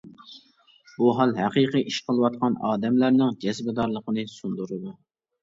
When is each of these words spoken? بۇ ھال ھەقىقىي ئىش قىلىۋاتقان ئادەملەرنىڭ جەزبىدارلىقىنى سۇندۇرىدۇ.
بۇ 0.93 1.11
ھال 1.19 1.33
ھەقىقىي 1.39 1.85
ئىش 1.91 1.99
قىلىۋاتقان 2.07 2.57
ئادەملەرنىڭ 2.71 3.37
جەزبىدارلىقىنى 3.45 4.27
سۇندۇرىدۇ. 4.35 4.97